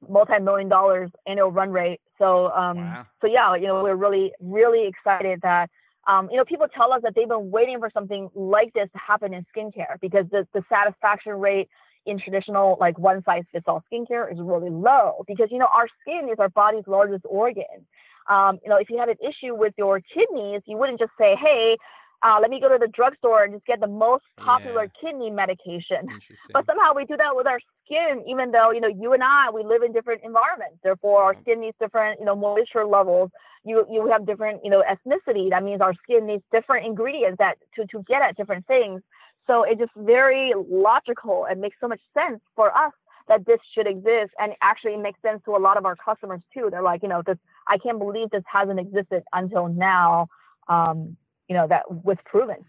[0.07, 1.99] multi-million dollars annual run rate.
[2.17, 3.07] So, um, wow.
[3.21, 5.69] so yeah, you know, we're really, really excited that,
[6.07, 8.99] um, you know, people tell us that they've been waiting for something like this to
[8.99, 11.69] happen in skincare because the, the satisfaction rate
[12.05, 15.87] in traditional like one size fits all skincare is really low because you know our
[16.01, 17.85] skin is our body's largest organ.
[18.29, 21.35] Um, you know, if you had an issue with your kidneys, you wouldn't just say,
[21.35, 21.77] "Hey,
[22.23, 25.01] uh, let me go to the drugstore and just get the most popular yeah.
[25.01, 26.07] kidney medication.
[26.53, 29.49] But somehow we do that with our skin, even though, you know, you and I,
[29.53, 30.77] we live in different environments.
[30.83, 33.29] Therefore, our skin needs different, you know, moisture levels.
[33.65, 35.49] You, you have different, you know, ethnicity.
[35.49, 39.01] That means our skin needs different ingredients that to, to get at different things.
[39.47, 42.93] So it's just very logical and makes so much sense for us
[43.27, 46.69] that this should exist and actually makes sense to a lot of our customers too.
[46.69, 50.27] They're like, you know, this, I can't believe this hasn't existed until now.
[50.67, 51.17] Um,
[51.53, 52.65] you know that was proven.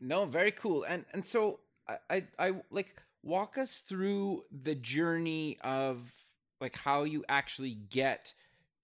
[0.00, 0.84] No very cool.
[0.84, 6.10] And and so I, I i like walk us through the journey of
[6.60, 8.32] like how you actually get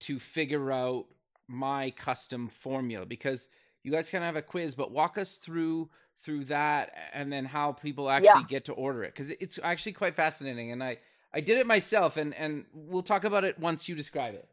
[0.01, 1.05] to figure out
[1.47, 3.49] my custom formula because
[3.83, 7.45] you guys kind of have a quiz but walk us through through that and then
[7.45, 8.47] how people actually yeah.
[8.47, 10.97] get to order it because it's actually quite fascinating and i
[11.33, 14.47] i did it myself and and we'll talk about it once you describe it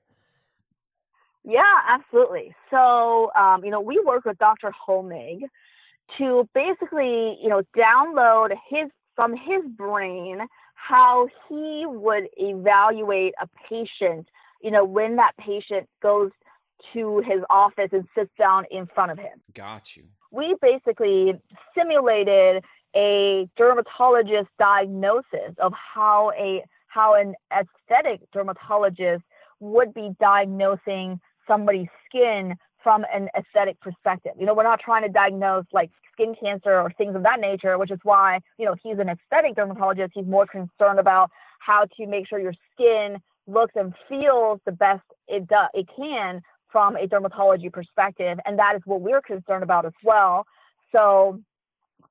[1.44, 2.54] yeah, absolutely.
[2.70, 4.72] So, um, you know, we work with Dr.
[4.86, 5.40] Homig
[6.18, 10.40] to basically, you know, download his from his brain
[10.74, 14.28] how he would evaluate a patient,
[14.62, 16.30] you know, when that patient goes
[16.92, 19.42] to his office and sits down in front of him.
[19.52, 20.04] Got you.
[20.30, 21.34] We basically
[21.76, 22.62] simulated
[22.94, 29.22] a dermatologist diagnosis of how a how an aesthetic dermatologist
[29.60, 34.32] would be diagnosing somebody's skin from an aesthetic perspective.
[34.38, 37.76] You know, we're not trying to diagnose like skin cancer or things of that nature,
[37.78, 40.12] which is why, you know, he's an aesthetic dermatologist.
[40.14, 45.02] He's more concerned about how to make sure your skin looks and feels the best
[45.26, 48.38] it does it can from a dermatology perspective.
[48.44, 50.46] And that is what we're concerned about as well.
[50.92, 51.40] So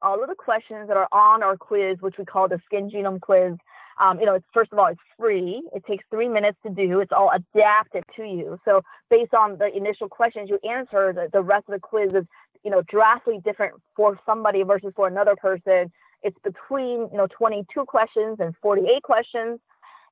[0.01, 3.21] all of the questions that are on our quiz, which we call the skin genome
[3.21, 3.53] quiz,
[3.99, 5.61] um, you know, it's first of all, it's free.
[5.73, 6.99] It takes three minutes to do.
[6.99, 8.59] It's all adapted to you.
[8.65, 12.25] So based on the initial questions you answer, the, the rest of the quiz is,
[12.63, 15.91] you know, drastically different for somebody versus for another person.
[16.23, 19.59] It's between, you know, 22 questions and 48 questions.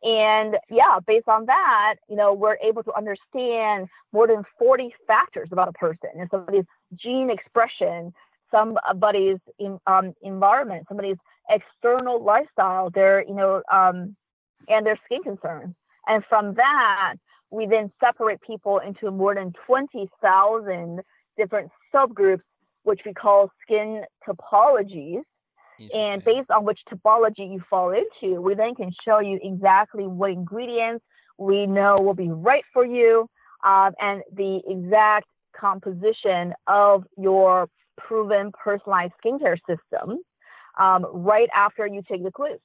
[0.04, 5.50] And yeah, based on that, you know, we're able to understand more than 40 factors
[5.52, 8.14] about a person and somebody's gene expression,
[8.52, 11.18] somebody's in, um, environment, somebody's
[11.50, 14.16] external lifestyle, their, you know, um,
[14.68, 15.76] and their skin concerns.
[16.08, 17.16] And from that,
[17.52, 21.02] we then separate people into more than 20,000
[21.38, 22.42] different subgroups,
[22.84, 25.22] which we call skin topologies.
[25.94, 30.32] And based on which topology you fall into, we then can show you exactly what
[30.32, 31.04] ingredients
[31.38, 33.28] we know will be right for you
[33.66, 35.28] um, and the exact
[35.60, 40.20] composition of your Proven personalized skincare system
[40.80, 42.60] um, right after you take the quiz.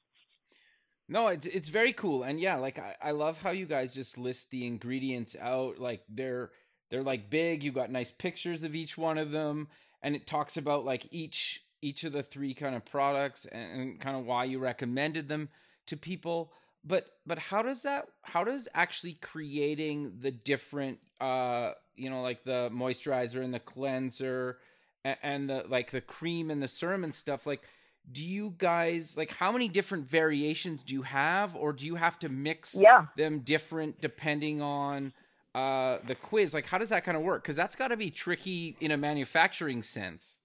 [1.09, 4.17] No, it's it's very cool, and yeah, like I, I love how you guys just
[4.17, 5.81] list the ingredients out.
[5.81, 6.51] Like they're
[6.91, 7.65] they're like big.
[7.65, 9.69] You got nice pictures of each one of them,
[10.03, 14.01] and it talks about like each each of the three kind of products and, and
[14.01, 15.49] kind of why you recommended them
[15.87, 16.53] to people.
[16.85, 22.45] But but how does that how does actually creating the different uh you know like
[22.45, 24.59] the moisturizer and the cleanser
[25.05, 27.67] and, and the like the cream and the serum and stuff like
[28.13, 32.19] do you guys like how many different variations do you have or do you have
[32.19, 33.07] to mix yeah.
[33.17, 35.13] them different depending on
[35.55, 37.43] uh, the quiz, like how does that kind of work?
[37.43, 40.39] Because that's got to be tricky in a manufacturing sense.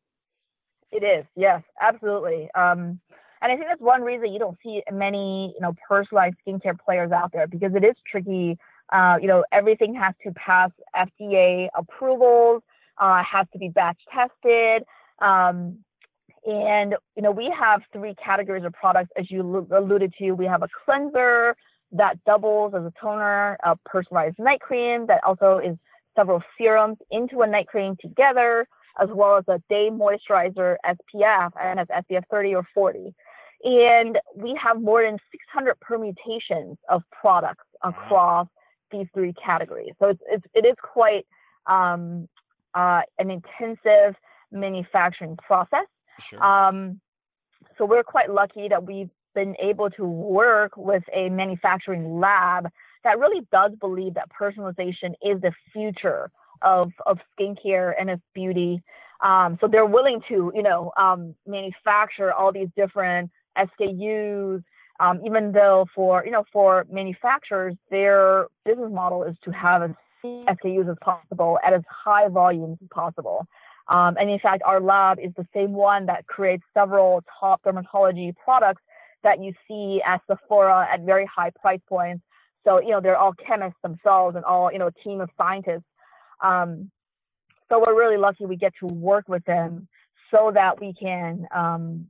[0.91, 2.49] It is, yes, absolutely.
[2.55, 2.99] Um,
[3.41, 7.11] and I think that's one reason you don't see many, you know, personalized skincare players
[7.11, 8.57] out there because it is tricky.
[8.91, 12.63] Uh, you know, everything has to pass FDA approvals,
[12.97, 14.83] uh, has to be batch tested.
[15.19, 15.79] Um,
[16.45, 20.31] and you know, we have three categories of products, as you alluded to.
[20.31, 21.55] We have a cleanser
[21.91, 25.75] that doubles as a toner, a personalized night cream that also is
[26.15, 28.67] several serums into a night cream together,
[29.01, 33.13] as well as a day moisturizer SPF and has SPF 30 or 40.
[33.63, 38.47] And we have more than 600 permutations of products across
[38.91, 39.93] these three categories.
[39.99, 41.25] So it's, it's it is quite
[41.65, 42.27] um,
[42.75, 44.15] uh, an intensive
[44.51, 45.85] manufacturing process.
[46.19, 46.43] Sure.
[46.43, 46.99] Um,
[47.77, 52.69] so we're quite lucky that we've been able to work with a manufacturing lab
[53.03, 58.81] that really does believe that personalization is the future of, of skincare and of beauty.
[59.23, 64.63] Um, so they're willing to, you know, um, manufacture all these different SKUs,
[64.99, 69.91] um, even though for, you know, for manufacturers, their business model is to have as
[70.21, 73.45] few SKUs as possible at as high volumes as possible.
[73.87, 78.35] Um, and in fact, our lab is the same one that creates several top dermatology
[78.35, 78.81] products
[79.23, 82.23] that you see at Sephora at very high price points.
[82.63, 85.83] So, you know, they're all chemists themselves and all, you know, a team of scientists.
[86.43, 86.89] Um,
[87.69, 89.87] so we're really lucky we get to work with them
[90.33, 92.07] so that we can, um,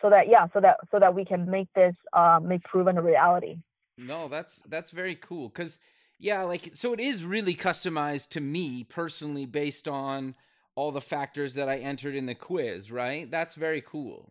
[0.00, 3.02] so that, yeah, so that, so that we can make this, uh, make Proven a
[3.02, 3.56] reality.
[3.98, 5.50] No, that's, that's very cool.
[5.50, 5.80] Cause
[6.18, 10.36] yeah, like, so it is really customized to me personally based on,
[10.76, 13.28] all the factors that I entered in the quiz, right?
[13.28, 14.30] That's very cool.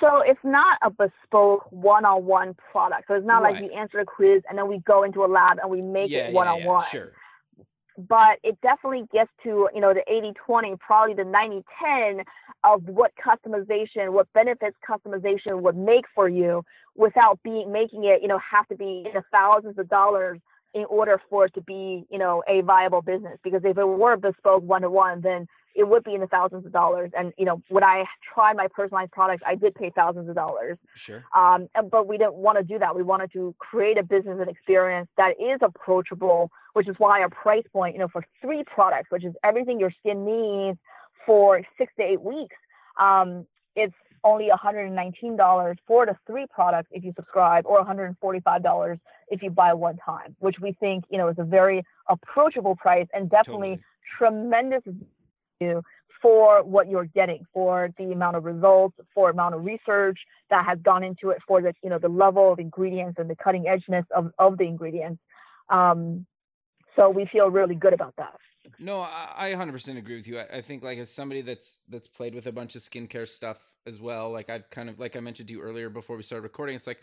[0.00, 3.04] So it's not a bespoke one-on-one product.
[3.08, 3.54] So it's not right.
[3.54, 6.10] like we answer a quiz and then we go into a lab and we make
[6.10, 6.64] yeah, it one-on-one.
[6.64, 6.88] Yeah, yeah.
[6.88, 7.12] Sure.
[7.98, 10.02] But it definitely gets to, you know, the
[10.48, 12.24] 80-20, probably the 90-10
[12.64, 16.62] of what customization, what benefits customization would make for you
[16.94, 20.40] without being making it, you know, have to be in the thousands of dollars
[20.76, 23.38] in order for it to be, you know, a viable business.
[23.42, 26.66] Because if it were bespoke one to one, then it would be in the thousands
[26.66, 27.10] of dollars.
[27.16, 28.04] And you know, when I
[28.34, 30.76] tried my personalized products, I did pay thousands of dollars.
[30.94, 31.24] Sure.
[31.34, 32.94] Um, but we didn't want to do that.
[32.94, 37.30] We wanted to create a business and experience that is approachable, which is why our
[37.30, 40.78] price point, you know, for three products, which is everything your skin needs
[41.24, 42.56] for six to eight weeks,
[43.00, 43.94] um, it's
[44.26, 49.96] only $119 for the three products if you subscribe, or $145 if you buy one
[49.96, 53.84] time, which we think you know is a very approachable price and definitely totally.
[54.18, 54.82] tremendous
[55.60, 55.80] value
[56.20, 60.18] for what you're getting, for the amount of results, for amount of research
[60.50, 63.36] that has gone into it, for the you know the level of ingredients and the
[63.36, 65.22] cutting edgeness of, of the ingredients.
[65.68, 66.26] Um,
[66.96, 68.34] so we feel really good about that.
[68.78, 70.38] No, I, 100% agree with you.
[70.38, 73.58] I, I, think like as somebody that's that's played with a bunch of skincare stuff
[73.86, 76.42] as well, like I've kind of like I mentioned to you earlier before we started
[76.42, 77.00] recording, it's like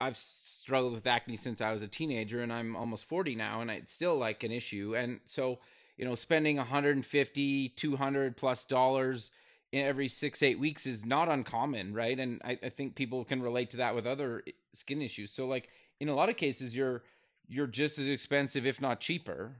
[0.00, 3.70] I've struggled with acne since I was a teenager and I'm almost 40 now and
[3.70, 4.94] it's still like an issue.
[4.96, 5.58] And so,
[5.96, 9.30] you know, spending 150, 200 plus dollars
[9.72, 12.18] in every six, eight weeks is not uncommon, right?
[12.18, 15.32] And I, I think people can relate to that with other eh, skin issues.
[15.32, 17.02] So like in a lot of cases, you're
[17.48, 19.56] you're just as expensive, if not cheaper,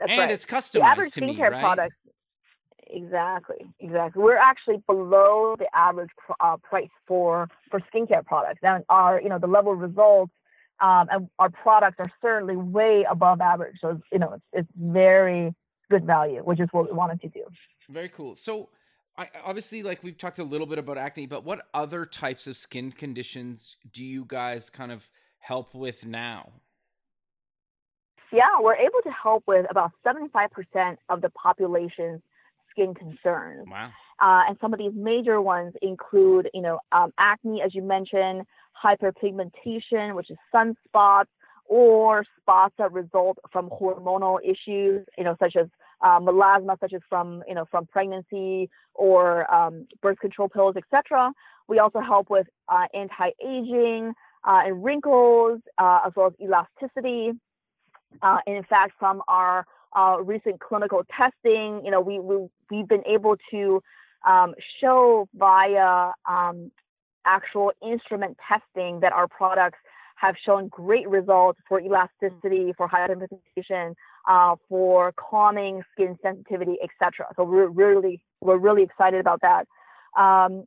[0.00, 0.30] that's and right.
[0.30, 1.60] it's customized the average to skincare me, right?
[1.60, 1.96] Products,
[2.86, 4.22] exactly, exactly.
[4.22, 6.08] We're actually below the average
[6.40, 10.32] uh, price for for skincare products, and our you know the level of results
[10.80, 13.76] um, and our products are certainly way above average.
[13.80, 15.54] So it's, you know it's it's very
[15.90, 17.44] good value, which is what we wanted to do.
[17.88, 18.34] Very cool.
[18.34, 18.70] So.
[19.18, 22.56] I, obviously, like we've talked a little bit about acne, but what other types of
[22.56, 26.52] skin conditions do you guys kind of help with now?
[28.32, 32.20] Yeah, we're able to help with about 75% of the population's
[32.70, 33.66] skin concerns.
[33.68, 33.90] Wow.
[34.20, 38.44] Uh, and some of these major ones include, you know, um, acne, as you mentioned,
[38.82, 41.26] hyperpigmentation, which is sunspots,
[41.66, 45.68] or spots that result from hormonal issues, you know, such as
[46.02, 51.30] uh, melasma, such as from, you know, from pregnancy or um, birth control pills, etc.
[51.68, 54.12] We also help with uh, anti-aging
[54.44, 57.32] uh, and wrinkles, uh, as well as elasticity.
[58.22, 63.04] Uh, in fact, from our uh, recent clinical testing, you know, we, we we've been
[63.06, 63.82] able to
[64.26, 66.70] um, show via um,
[67.24, 69.78] actual instrument testing that our products
[70.16, 73.94] have shown great results for elasticity, for hyperpigmentation,
[74.28, 77.26] uh, for calming skin sensitivity, etc.
[77.36, 79.66] So we're really we're really excited about that.
[80.20, 80.64] Um,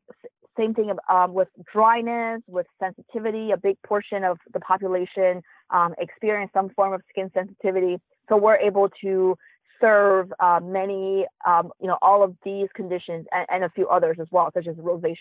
[0.57, 3.51] same thing um, with dryness, with sensitivity.
[3.51, 7.99] A big portion of the population um, experience some form of skin sensitivity.
[8.29, 9.37] So we're able to
[9.81, 14.17] serve uh, many, um, you know, all of these conditions and, and, a few others
[14.19, 15.15] as well, such as rosacea.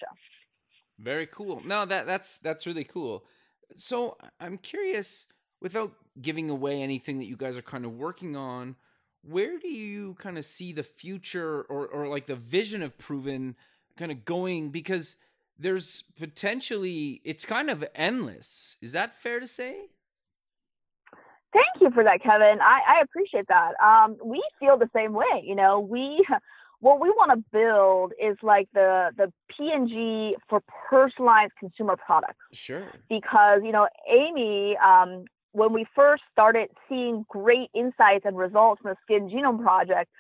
[0.99, 1.63] Very cool.
[1.65, 3.25] No, that that's that's really cool.
[3.75, 5.27] So I'm curious,
[5.61, 8.77] without giving away anything that you guys are kind of working on,
[9.23, 13.57] where do you kind of see the future or or like the vision of Proven
[13.97, 14.71] kind of going?
[14.71, 15.17] Because
[15.59, 18.77] there's potentially it's kind of endless.
[18.81, 19.89] Is that fair to say?
[21.53, 22.59] Thank you for that, Kevin.
[22.63, 23.73] I, I appreciate that.
[23.83, 25.43] Um, we feel the same way.
[25.45, 26.25] You know, we
[26.81, 32.39] what we want to build is like the the P&G for personalized consumer products.
[32.53, 32.89] Sure.
[33.09, 38.93] Because you know, Amy, um, when we first started seeing great insights and results from
[38.93, 40.11] the Skin Genome Project,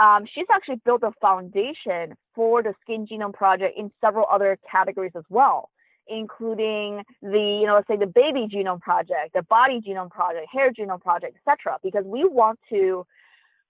[0.00, 5.12] um, she's actually built a foundation for the Skin Genome Project in several other categories
[5.16, 5.70] as well
[6.08, 10.72] including the, you know, let's say the baby genome project, the body genome project, hair
[10.72, 11.78] genome project, etc.
[11.82, 13.04] Because we want to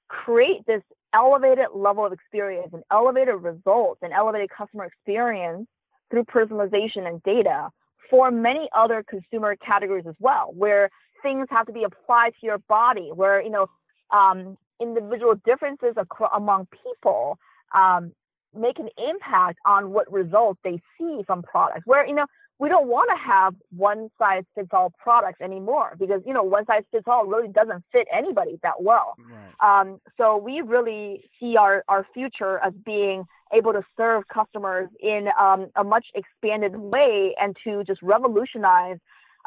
[0.09, 0.83] create this
[1.15, 5.67] elevated level of experience and elevated results and elevated customer experience
[6.11, 7.69] through personalization and data
[8.11, 10.91] for many other consumer categories as well, where
[11.23, 13.67] things have to be applied to your body, where you know
[14.13, 17.39] um, individual differences ac- among people
[17.75, 18.13] um,
[18.55, 21.83] make an impact on what results they see from products.
[21.85, 22.27] Where, you know,
[22.59, 26.65] we don't want to have one size fits all products anymore because, you know, one
[26.65, 29.15] size fits all really doesn't fit anybody that well.
[29.61, 29.81] Right.
[29.81, 35.29] Um, so we really see our, our future as being able to serve customers in
[35.39, 38.99] um, a much expanded way and to just revolutionize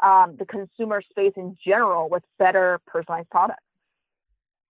[0.02, 3.62] um, the consumer space in general with better personalized products.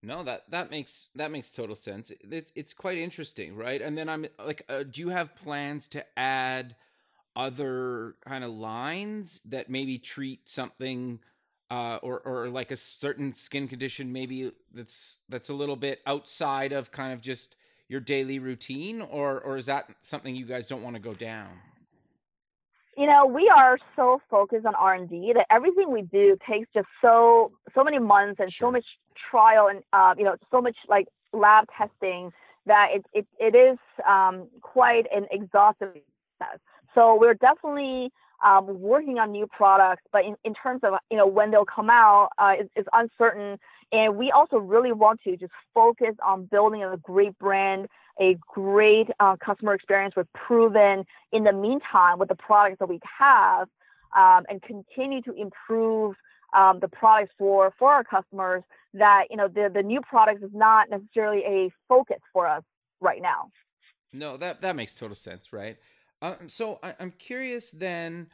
[0.03, 2.11] No, that that makes that makes total sense.
[2.31, 3.83] It's it's quite interesting, right?
[3.83, 6.75] And then I'm like, uh, do you have plans to add
[7.37, 11.21] other kind of lines that maybe treat something
[11.71, 16.73] uh, or or like a certain skin condition, maybe that's that's a little bit outside
[16.73, 17.57] of kind of just
[17.89, 21.61] your daily routine, or or is that something you guys don't want to go down?
[23.01, 27.51] You know we are so focused on r&d that everything we do takes just so
[27.75, 28.69] so many months and sure.
[28.69, 28.85] so much
[29.31, 32.31] trial and uh, you know so much like lab testing
[32.67, 35.95] that it it, it is um, quite an exhaustive
[36.39, 36.59] process
[36.95, 38.11] so we're definitely
[38.45, 41.89] um, working on new products but in, in terms of you know when they'll come
[41.89, 43.59] out uh, it's, it's uncertain
[43.93, 47.89] and we also really want to just focus on building a great brand
[48.21, 51.05] a great uh, customer experience with Proven.
[51.33, 53.69] In the meantime with the products that we have
[54.17, 56.17] um, and continue to improve
[56.55, 58.63] um, the products for for our customers
[58.95, 62.63] that you know the the new products is not necessarily a focus for us
[63.01, 63.51] right now.
[64.13, 65.79] No that that makes total sense right?
[66.23, 68.27] Um, so I, i'm curious then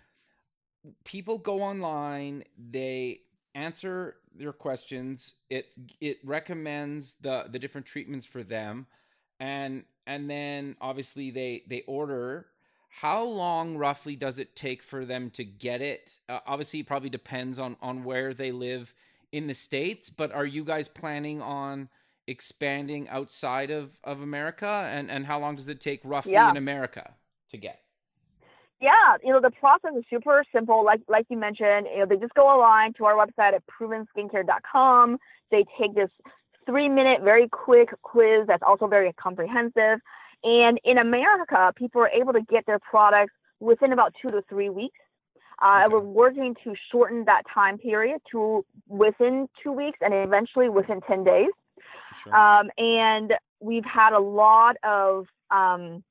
[1.05, 3.21] people go online they
[3.55, 5.35] answer your questions.
[5.51, 8.87] It it recommends the the different treatments for them.
[9.39, 12.47] And and then obviously they they order.
[13.01, 16.19] How long roughly does it take for them to get it?
[16.29, 18.95] Uh, obviously it probably depends on on where they live
[19.33, 21.89] in the states but are you guys planning on
[22.27, 24.89] expanding outside of of america?
[24.91, 26.51] And and how long does it take roughly yeah.
[26.51, 27.15] in america
[27.51, 27.81] to get
[28.81, 30.85] yeah, you know the process is super simple.
[30.85, 35.19] Like like you mentioned, you know they just go online to our website at provenskincare.com.
[35.51, 36.11] They take this
[36.67, 40.01] three minute, very quick quiz that's also very comprehensive.
[40.45, 44.69] And in America, people are able to get their products within about two to three
[44.69, 44.99] weeks.
[45.63, 45.95] Uh, okay.
[45.95, 51.25] We're working to shorten that time period to within two weeks and eventually within 10
[51.25, 51.49] days.
[52.23, 52.35] Sure.
[52.35, 56.05] Um, and we've had a lot of um,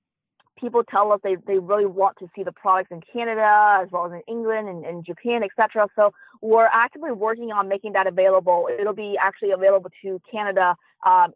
[0.59, 4.05] people tell us they, they really want to see the products in Canada as well
[4.05, 5.87] as in England and, and Japan, etc.
[5.95, 8.67] So we're actively working on making that available.
[8.79, 10.75] It'll be actually available to Canada
[11.05, 11.33] um,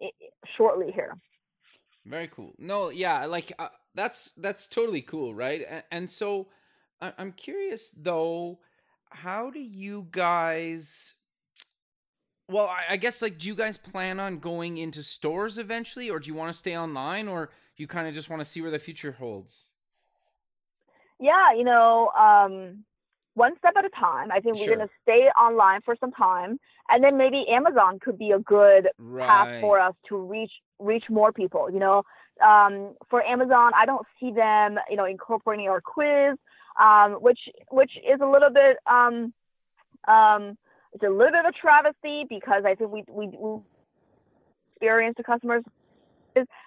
[0.58, 1.18] shortly here.
[2.06, 2.54] Very cool.
[2.58, 5.66] No, yeah, like uh, that's that's totally cool, right?
[5.70, 6.48] And, and so
[7.02, 8.60] I'm curious though,
[9.10, 11.16] how do you guys?
[12.48, 16.28] Well, I guess like, do you guys plan on going into stores eventually, or do
[16.28, 18.80] you want to stay online, or you kind of just want to see where the
[18.80, 19.70] future holds?
[21.20, 22.84] Yeah, you know, um,
[23.34, 24.32] one step at a time.
[24.32, 24.68] I think sure.
[24.68, 26.60] we're going to stay online for some time,
[26.90, 29.28] and then maybe Amazon could be a good right.
[29.28, 31.70] path for us to reach reach more people.
[31.72, 32.04] You know,
[32.46, 36.38] um, for Amazon, I don't see them, you know, incorporating our quiz,
[36.80, 39.34] um, which which is a little bit um,
[40.08, 40.58] um,
[40.94, 43.60] it's a little bit of a travesty because I think we we, we
[44.74, 45.64] experience the customers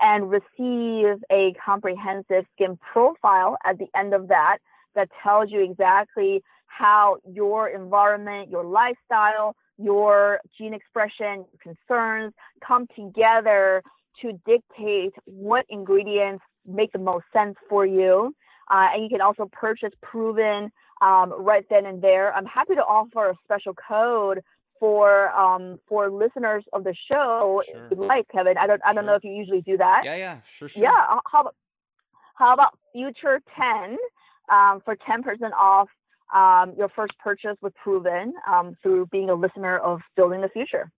[0.00, 4.58] and receive a comprehensive skin profile at the end of that
[4.94, 12.34] that tells you exactly how your environment, your lifestyle, your gene expression, concerns
[12.66, 13.82] come together
[14.20, 18.34] to dictate what ingredients make the most sense for you.
[18.72, 22.32] Uh, and you can also purchase Proven um, right then and there.
[22.32, 24.40] I'm happy to offer a special code
[24.80, 27.62] for um, for listeners of the show.
[27.70, 27.88] Sure.
[27.90, 29.10] Like Kevin, I don't I don't sure.
[29.10, 30.02] know if you usually do that.
[30.04, 30.82] Yeah, yeah, sure, sure.
[30.82, 31.54] Yeah, how about
[32.34, 33.96] how about future ten
[34.50, 35.88] um, for ten percent off
[36.34, 40.90] um, your first purchase with Proven um, through being a listener of Building the Future.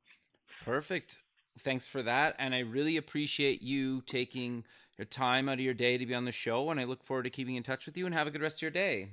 [0.65, 1.19] Perfect.
[1.59, 4.65] Thanks for that, and I really appreciate you taking
[4.99, 6.71] your time out of your day to be on the show.
[6.71, 8.07] And I look forward to keeping in touch with you.
[8.07, 9.11] And have a good rest of your day.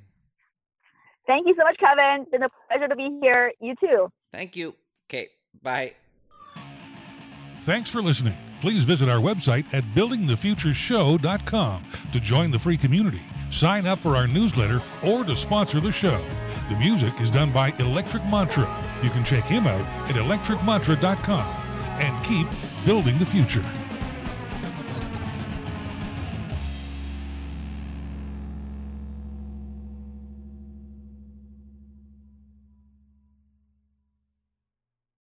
[1.28, 2.22] Thank you so much, Kevin.
[2.22, 3.52] It's been a pleasure to be here.
[3.60, 4.12] You too.
[4.32, 4.76] Thank you.
[5.10, 5.30] Okay.
[5.62, 5.94] Bye.
[7.62, 8.36] Thanks for listening.
[8.62, 13.22] Please visit our website at buildingthefutureshow.com to join the free community,
[13.52, 16.24] sign up for our newsletter, or to sponsor the show.
[16.70, 18.68] The music is done by Electric Mantra.
[19.04, 21.46] You can check him out at electricmantra.com
[22.00, 22.48] and keep
[22.86, 23.64] building the future.